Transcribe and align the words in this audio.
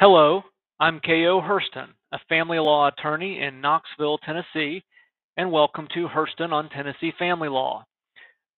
Hello, 0.00 0.40
I'm 0.80 0.98
K.O. 1.00 1.42
Hurston, 1.42 1.88
a 2.10 2.18
family 2.26 2.58
law 2.58 2.88
attorney 2.88 3.42
in 3.42 3.60
Knoxville, 3.60 4.16
Tennessee, 4.24 4.82
and 5.36 5.52
welcome 5.52 5.86
to 5.92 6.08
Hurston 6.08 6.52
on 6.52 6.70
Tennessee 6.70 7.12
Family 7.18 7.50
Law. 7.50 7.84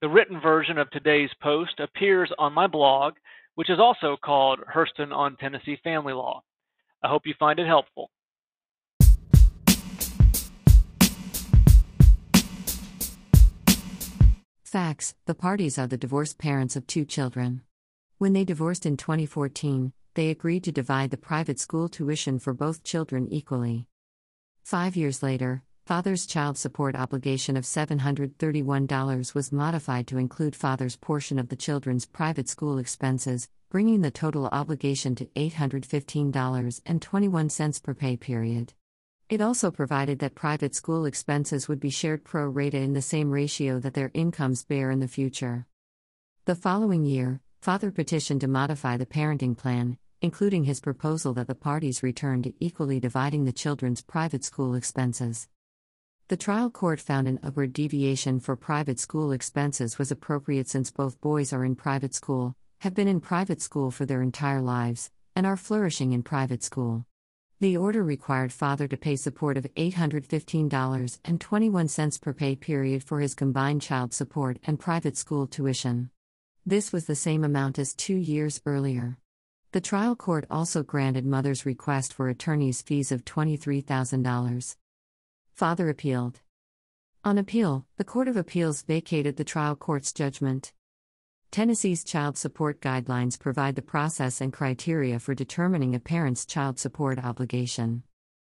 The 0.03 0.09
written 0.09 0.41
version 0.41 0.79
of 0.79 0.89
today's 0.91 1.31
post 1.43 1.81
appears 1.81 2.31
on 2.39 2.53
my 2.53 2.69
blog, 2.69 3.15
which 3.57 3.71
is 3.71 3.81
also 3.81 4.17
called 4.25 4.61
Hurston 4.73 5.13
on 5.13 5.35
Tennessee 5.35 5.77
Family 5.83 6.13
Law. 6.13 6.45
I 7.03 7.09
hope 7.09 7.23
you 7.25 7.35
find 7.41 7.59
it 7.59 7.67
helpful. 7.67 8.09
Facts 14.63 15.17
The 15.27 15.35
parties 15.35 15.77
are 15.77 15.89
the 15.89 15.97
divorced 15.97 16.39
parents 16.39 16.77
of 16.77 16.87
two 16.87 17.05
children. 17.05 17.63
When 18.19 18.33
they 18.33 18.45
divorced 18.45 18.87
in 18.87 18.97
2014, 18.97 19.93
they 20.15 20.31
agreed 20.31 20.65
to 20.65 20.73
divide 20.73 21.11
the 21.11 21.17
private 21.17 21.59
school 21.59 21.89
tuition 21.89 22.39
for 22.39 22.53
both 22.53 22.83
children 22.83 23.27
equally. 23.31 23.87
Five 24.63 24.95
years 24.97 25.23
later, 25.23 25.63
father's 25.87 26.27
child 26.27 26.59
support 26.59 26.95
obligation 26.95 27.57
of 27.57 27.65
$731 27.65 29.35
was 29.35 29.53
modified 29.53 30.07
to 30.09 30.19
include 30.19 30.55
father's 30.55 30.97
portion 30.97 31.39
of 31.39 31.49
the 31.49 31.57
children's 31.57 32.05
private 32.07 32.49
school 32.49 32.77
expenses, 32.79 33.49
bringing 33.71 34.03
the 34.03 34.11
total 34.11 34.51
obligation 34.53 35.15
to 35.15 35.25
$815.21 35.27 37.83
per 37.83 37.95
pay 37.95 38.17
period. 38.17 38.75
It 39.31 39.41
also 39.41 39.71
provided 39.71 40.19
that 40.19 40.35
private 40.35 40.75
school 40.75 41.07
expenses 41.07 41.69
would 41.69 41.81
be 41.81 41.89
shared 41.89 42.23
pro 42.23 42.47
rata 42.47 42.77
in 42.77 42.93
the 42.93 43.01
same 43.01 43.31
ratio 43.31 43.81
that 43.81 43.95
their 43.95 44.11
incomes 44.13 44.63
bear 44.63 44.91
in 44.91 45.01
the 45.01 45.09
future. 45.09 45.67
The 46.45 46.55
following 46.55 47.07
year, 47.07 47.41
Father 47.63 47.91
petitioned 47.91 48.43
to 48.43 48.49
modify 48.49 48.97
the 48.97 49.07
parenting 49.07 49.57
plan, 49.57 49.97
including 50.23 50.65
his 50.65 50.81
proposal 50.81 51.35
that 51.35 51.49
the 51.49 51.55
parties 51.55 52.03
return 52.03 52.43
to 52.45 52.55
equally 52.61 52.99
dividing 53.01 53.45
the 53.45 53.53
children's 53.53 54.01
private 54.01 54.45
school 54.45 54.75
expenses. 54.75 55.49
The 56.29 56.37
trial 56.37 56.71
court 56.71 57.01
found 57.01 57.27
an 57.27 57.41
upward 57.43 57.73
deviation 57.73 58.39
for 58.39 58.55
private 58.55 59.01
school 59.01 59.33
expenses 59.33 59.99
was 59.99 60.13
appropriate 60.13 60.69
since 60.69 60.93
both 60.93 61.21
boys 61.21 61.53
are 61.53 61.65
in 61.65 61.75
private 61.75 62.15
school, 62.15 62.55
have 62.81 62.95
been 62.95 63.09
in 63.09 63.21
private 63.21 63.61
school 63.61 63.91
for 63.91 64.07
their 64.07 64.23
entire 64.23 64.63
lives, 64.63 65.11
and 65.35 65.45
are 65.45 65.57
flourishing 65.57 66.13
in 66.13 66.23
private 66.23 66.63
school. 66.63 67.05
The 67.59 67.77
order 67.77 68.05
required 68.05 68.53
father 68.53 68.87
to 68.89 68.97
pay 68.97 69.17
support 69.17 69.57
of 69.57 69.65
$815.21 69.75 72.21
per 72.21 72.33
pay 72.33 72.57
period 72.57 73.05
for 73.05 73.21
his 73.21 73.35
combined 73.35 73.83
child 73.83 74.15
support 74.15 74.59
and 74.65 74.81
private 74.81 75.17
school 75.17 75.49
tuition. 75.49 76.11
This 76.65 76.93
was 76.93 77.07
the 77.07 77.17
same 77.17 77.43
amount 77.43 77.77
as 77.79 77.93
two 77.93 78.17
years 78.17 78.63
earlier. 78.65 79.19
The 79.73 79.81
trial 79.81 80.15
court 80.15 80.45
also 80.51 80.83
granted 80.83 81.25
mother's 81.25 81.65
request 81.65 82.13
for 82.13 82.29
attorney's 82.29 82.83
fees 82.83 83.11
of 83.11 83.25
$23,000. 83.25 84.77
Father 85.55 85.89
appealed. 85.89 86.41
On 87.25 87.39
appeal, 87.39 87.87
the 87.97 88.05
Court 88.05 88.29
of 88.29 88.37
Appeals 88.37 88.83
vacated 88.83 89.39
the 89.39 89.45
trial 89.45 89.75
court's 89.75 90.13
judgment. 90.13 90.75
Tennessee's 91.51 92.05
child 92.05 92.37
support 92.37 92.83
guidelines 92.83 93.41
provide 93.41 93.75
the 93.75 93.81
process 93.81 94.43
and 94.43 94.53
criteria 94.53 95.19
for 95.19 95.35
determining 95.35 95.95
a 95.95 96.01
parent's 96.01 96.45
child 96.45 96.79
support 96.79 97.19
obligation. 97.19 98.03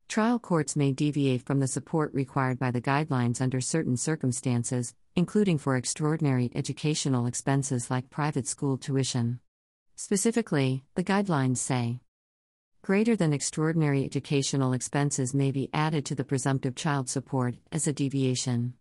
Trial 0.09 0.39
courts 0.39 0.75
may 0.75 0.91
deviate 0.91 1.43
from 1.43 1.61
the 1.61 1.69
support 1.69 2.15
required 2.15 2.59
by 2.59 2.71
the 2.71 2.81
guidelines 2.81 3.43
under 3.43 3.61
certain 3.61 3.99
circumstances, 3.99 4.95
including 5.15 5.59
for 5.59 5.77
extraordinary 5.77 6.51
educational 6.55 7.27
expenses 7.27 7.91
like 7.91 8.09
private 8.09 8.47
school 8.47 8.79
tuition. 8.79 9.41
Specifically, 10.03 10.83
the 10.95 11.05
guidelines 11.05 11.59
say 11.59 12.01
greater 12.81 13.15
than 13.17 13.35
extraordinary 13.35 14.03
educational 14.03 14.73
expenses 14.73 15.35
may 15.35 15.51
be 15.51 15.69
added 15.75 16.07
to 16.07 16.15
the 16.15 16.25
presumptive 16.25 16.75
child 16.75 17.11
support 17.11 17.57
as 17.71 17.87
a 17.87 17.93
deviation. 17.93 18.73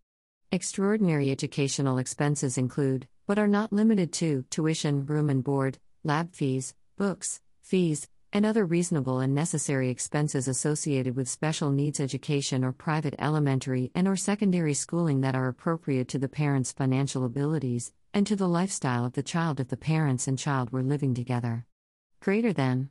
Extraordinary 0.49 1.29
educational 1.29 1.97
expenses 1.97 2.57
include 2.57 3.05
but 3.27 3.37
are 3.37 3.49
not 3.49 3.73
limited 3.73 4.13
to 4.13 4.45
tuition, 4.49 5.05
room 5.05 5.29
and 5.29 5.43
board, 5.43 5.77
lab 6.05 6.33
fees, 6.33 6.73
books, 6.95 7.41
fees, 7.61 8.07
and 8.31 8.45
other 8.45 8.65
reasonable 8.65 9.19
and 9.19 9.35
necessary 9.35 9.89
expenses 9.89 10.47
associated 10.47 11.17
with 11.17 11.27
special 11.27 11.69
needs 11.69 11.99
education 11.99 12.63
or 12.63 12.71
private 12.71 13.15
elementary 13.19 13.91
and 13.93 14.07
or 14.07 14.15
secondary 14.15 14.73
schooling 14.73 15.19
that 15.19 15.35
are 15.35 15.49
appropriate 15.49 16.07
to 16.07 16.17
the 16.17 16.29
parent's 16.29 16.71
financial 16.71 17.25
abilities 17.25 17.91
and 18.13 18.25
to 18.27 18.35
the 18.35 18.47
lifestyle 18.47 19.05
of 19.05 19.13
the 19.13 19.23
child 19.23 19.59
if 19.59 19.67
the 19.67 19.77
parents 19.77 20.27
and 20.27 20.37
child 20.37 20.71
were 20.71 20.81
living 20.81 21.13
together. 21.13 21.65
Greater 22.19 22.51
than 22.51 22.89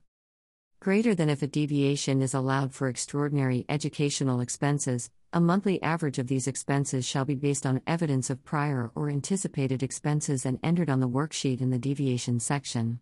Greater 0.80 1.14
than 1.14 1.28
if 1.28 1.42
a 1.42 1.48
deviation 1.48 2.22
is 2.22 2.34
allowed 2.34 2.72
for 2.72 2.88
extraordinary 2.88 3.64
educational 3.68 4.40
expenses, 4.40 5.10
a 5.32 5.40
monthly 5.40 5.82
average 5.82 6.18
of 6.18 6.28
these 6.28 6.46
expenses 6.46 7.04
shall 7.04 7.24
be 7.24 7.34
based 7.34 7.66
on 7.66 7.82
evidence 7.86 8.30
of 8.30 8.44
prior 8.44 8.90
or 8.94 9.10
anticipated 9.10 9.82
expenses 9.82 10.46
and 10.46 10.60
entered 10.62 10.88
on 10.88 11.00
the 11.00 11.08
worksheet 11.08 11.60
in 11.60 11.70
the 11.70 11.78
deviation 11.78 12.38
section. 12.38 13.00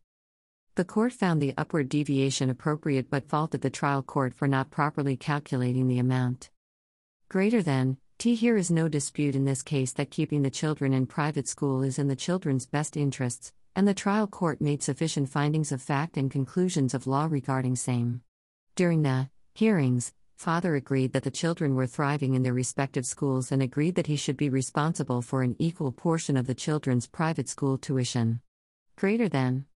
The 0.74 0.84
court 0.84 1.12
found 1.12 1.40
the 1.40 1.54
upward 1.56 1.88
deviation 1.88 2.50
appropriate 2.50 3.10
but 3.10 3.28
faulted 3.28 3.60
the 3.60 3.70
trial 3.70 4.02
court 4.02 4.34
for 4.34 4.48
not 4.48 4.70
properly 4.70 5.16
calculating 5.16 5.86
the 5.86 5.98
amount. 5.98 6.50
Greater 7.28 7.62
than, 7.62 7.98
T. 8.18 8.34
Here 8.34 8.56
is 8.56 8.70
no 8.70 8.88
dispute 8.88 9.36
in 9.36 9.44
this 9.44 9.62
case 9.62 9.92
that 9.92 10.10
keeping 10.10 10.40
the 10.40 10.48
children 10.48 10.94
in 10.94 11.06
private 11.06 11.46
school 11.46 11.82
is 11.82 11.98
in 11.98 12.08
the 12.08 12.16
children's 12.16 12.64
best 12.64 12.96
interests, 12.96 13.52
and 13.74 13.86
the 13.86 13.92
trial 13.92 14.26
court 14.26 14.58
made 14.58 14.82
sufficient 14.82 15.28
findings 15.28 15.70
of 15.70 15.82
fact 15.82 16.16
and 16.16 16.30
conclusions 16.30 16.94
of 16.94 17.06
law 17.06 17.28
regarding 17.30 17.76
same. 17.76 18.22
During 18.74 19.02
the 19.02 19.28
hearings, 19.52 20.14
father 20.34 20.76
agreed 20.76 21.12
that 21.12 21.24
the 21.24 21.30
children 21.30 21.74
were 21.74 21.86
thriving 21.86 22.32
in 22.32 22.42
their 22.42 22.54
respective 22.54 23.04
schools 23.04 23.52
and 23.52 23.62
agreed 23.62 23.96
that 23.96 24.06
he 24.06 24.16
should 24.16 24.38
be 24.38 24.48
responsible 24.48 25.20
for 25.20 25.42
an 25.42 25.54
equal 25.58 25.92
portion 25.92 26.38
of 26.38 26.46
the 26.46 26.54
children's 26.54 27.06
private 27.06 27.50
school 27.50 27.76
tuition. 27.76 28.40
Greater 28.96 29.28
than 29.28 29.66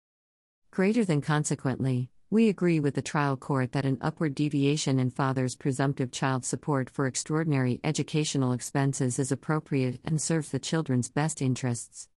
Greater 0.71 1.05
than 1.05 1.21
consequently, 1.21 2.09
we 2.33 2.49
agree 2.49 2.79
with 2.79 2.95
the 2.95 3.03
trial 3.03 3.37
court 3.37 3.73
that 3.73 3.85
an 3.85 3.99
upward 4.01 4.37
deviation 4.37 5.01
in 5.01 5.11
father's 5.11 5.57
presumptive 5.57 6.13
child 6.13 6.45
support 6.45 6.89
for 6.89 7.09
extraordinary 7.09 7.81
educational 7.83 8.53
expenses 8.53 9.19
is 9.19 9.33
appropriate 9.33 9.99
and 10.05 10.23
serves 10.23 10.51
the 10.51 10.59
children's 10.61 11.09
best 11.09 11.43
interests. 11.43 12.09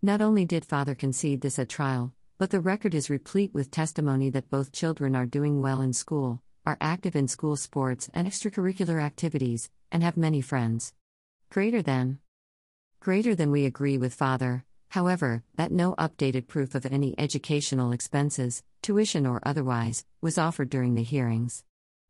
Not 0.00 0.22
only 0.22 0.46
did 0.46 0.64
father 0.64 0.94
concede 0.94 1.42
this 1.42 1.58
at 1.58 1.68
trial, 1.68 2.14
but 2.38 2.48
the 2.48 2.60
record 2.60 2.94
is 2.94 3.10
replete 3.10 3.52
with 3.52 3.70
testimony 3.70 4.30
that 4.30 4.48
both 4.48 4.72
children 4.72 5.14
are 5.14 5.26
doing 5.26 5.60
well 5.60 5.82
in 5.82 5.92
school, 5.92 6.40
are 6.64 6.78
active 6.80 7.14
in 7.14 7.28
school 7.28 7.56
sports 7.56 8.08
and 8.14 8.26
extracurricular 8.26 9.02
activities, 9.02 9.68
and 9.92 10.02
have 10.02 10.16
many 10.16 10.40
friends. 10.40 10.94
Greater 11.50 11.82
than. 11.82 12.20
Greater 13.00 13.34
than 13.34 13.50
we 13.50 13.66
agree 13.66 13.98
with 13.98 14.14
father, 14.14 14.64
however, 14.88 15.42
that 15.56 15.72
no 15.72 15.94
updated 15.96 16.46
proof 16.46 16.74
of 16.74 16.86
any 16.86 17.14
educational 17.18 17.92
expenses, 17.92 18.62
tuition 18.82 19.26
or 19.26 19.40
otherwise, 19.42 20.04
was 20.20 20.38
offered 20.38 20.70
during 20.70 20.94
the 20.94 21.02
hearings. 21.02 21.64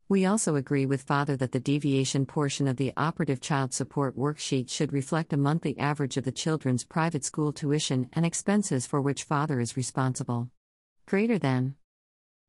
We 0.07 0.25
also 0.25 0.55
agree 0.55 0.87
with 0.87 1.03
Father 1.03 1.37
that 1.37 1.51
the 1.51 1.59
deviation 1.59 2.25
portion 2.25 2.67
of 2.67 2.77
the 2.77 2.93
operative 2.97 3.41
child 3.41 3.73
support 3.73 4.17
worksheet 4.17 4.69
should 4.69 4.91
reflect 4.91 5.33
a 5.33 5.37
monthly 5.37 5.77
average 5.77 6.17
of 6.17 6.23
the 6.23 6.31
children's 6.31 6.83
private 6.83 7.23
school 7.23 7.53
tuition 7.53 8.09
and 8.13 8.25
expenses 8.25 8.87
for 8.87 9.01
which 9.01 9.23
Father 9.23 9.59
is 9.59 9.77
responsible. 9.77 10.49
Greater 11.05 11.37
than. 11.37 11.75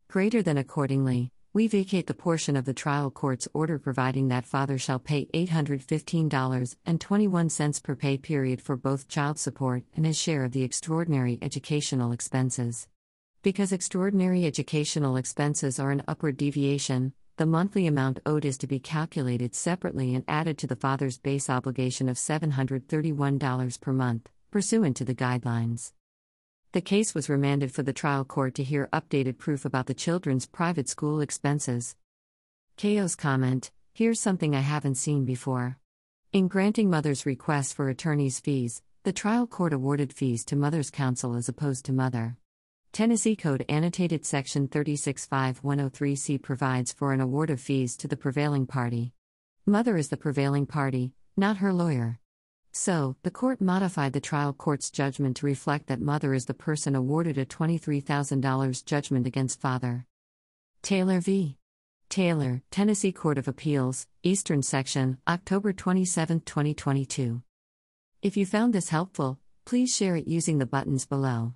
Greater 0.09 0.43
than 0.43 0.57
accordingly, 0.57 1.33
we 1.53 1.67
vacate 1.67 2.07
the 2.07 2.15
portion 2.15 2.55
of 2.55 2.65
the 2.65 2.73
trial 2.73 3.11
court's 3.11 3.49
order 3.53 3.77
providing 3.77 4.29
that 4.29 4.47
Father 4.47 4.79
shall 4.79 5.01
pay 5.01 5.27
$815.21 5.35 7.83
per 7.83 7.97
pay 7.97 8.17
period 8.17 8.63
for 8.63 8.77
both 8.77 9.09
child 9.09 9.37
support 9.37 9.83
and 9.97 10.07
his 10.07 10.17
share 10.17 10.45
of 10.45 10.53
the 10.53 10.63
extraordinary 10.63 11.41
educational 11.43 12.13
expenses. 12.13 12.87
Because 13.43 13.73
extraordinary 13.73 14.47
educational 14.47 15.17
expenses 15.17 15.81
are 15.81 15.91
an 15.91 16.05
upward 16.07 16.37
deviation, 16.37 17.15
the 17.37 17.47
monthly 17.47 17.89
amount 17.89 18.21
owed 18.25 18.45
is 18.45 18.57
to 18.59 18.69
be 18.69 18.79
calculated 18.79 19.57
separately 19.57 20.15
and 20.15 20.23
added 20.29 20.57
to 20.59 20.69
the 20.69 20.77
father's 20.77 21.19
base 21.19 21.51
obligation 21.51 22.09
of 22.09 22.17
$731 22.17 23.81
per 23.81 23.93
month, 23.93 24.29
pursuant 24.53 24.97
to 24.99 25.05
the 25.05 25.17
guidelines. 25.17 25.91
The 26.73 26.81
case 26.81 27.15
was 27.15 27.29
remanded 27.29 27.73
for 27.73 27.83
the 27.83 27.93
trial 27.93 28.25
court 28.25 28.55
to 28.55 28.63
hear 28.63 28.89
updated 28.93 29.39
proof 29.39 29.65
about 29.65 29.87
the 29.87 29.95
children's 29.95 30.47
private 30.47 30.89
school 30.89 31.21
expenses. 31.21 31.97
KO's 32.81 33.17
comment 33.17 33.73
Here's 33.93 34.21
something 34.21 34.55
I 34.55 34.61
haven't 34.61 34.95
seen 34.95 35.25
before. 35.25 35.79
In 36.33 36.47
granting 36.47 36.89
mother's 36.89 37.27
request 37.27 37.75
for 37.75 37.89
attorney's 37.89 38.39
fees, 38.39 38.83
the 39.03 39.13
trial 39.13 39.49
court 39.49 39.73
awarded 39.73 40.13
fees 40.13 40.45
to 40.45 40.55
mother's 40.55 40.91
counsel 40.91 41.35
as 41.35 41.49
opposed 41.49 41.87
to 41.87 41.93
mother. 41.93 42.37
Tennessee 42.93 43.35
Code 43.35 43.65
Annotated 43.69 44.25
Section 44.25 44.69
365-103C 44.69 46.41
provides 46.41 46.93
for 46.93 47.13
an 47.13 47.21
award 47.21 47.51
of 47.51 47.61
fees 47.61 47.97
to 47.97 48.07
the 48.07 48.17
prevailing 48.17 48.67
party. 48.67 49.13
Mother 49.67 49.97
is 49.97 50.09
the 50.09 50.17
prevailing 50.17 50.67
party, 50.67 51.15
not 51.37 51.57
her 51.57 51.73
lawyer. 51.73 52.20
So, 52.73 53.17
the 53.23 53.31
court 53.31 53.61
modified 53.61 54.13
the 54.13 54.21
trial 54.21 54.53
court's 54.53 54.91
judgment 54.91 55.37
to 55.39 55.47
reflect 55.47 55.89
that 55.89 56.01
mother 56.01 56.35
is 56.35 56.47
the 56.47 56.55
person 56.55 56.95
awarded 56.95 57.37
a 57.37 57.45
$23,000 57.45 58.85
judgment 58.85 59.27
against 59.27 59.61
father. 59.61 60.07
Taylor 60.83 61.21
v. 61.21 61.57
Taylor, 62.09 62.63
Tennessee 62.71 63.13
Court 63.13 63.39
of 63.39 63.49
Appeals, 63.49 64.07
Eastern 64.23 64.63
Section, 64.63 65.19
October 65.29 65.73
27, 65.73 66.41
2022. 66.41 67.43
If 68.23 68.37
you 68.37 68.47
found 68.47 68.73
this 68.73 68.89
helpful, 68.89 69.39
please 69.65 69.95
share 69.95 70.17
it 70.17 70.27
using 70.27 70.59
the 70.59 70.67
buttons 70.67 71.07
below. 71.07 71.55